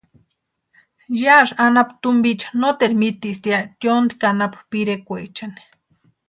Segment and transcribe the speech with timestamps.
[1.23, 5.61] Yásï anapu tumpiecha noteru miteaspti ya yóntki anapu pirekwaechani.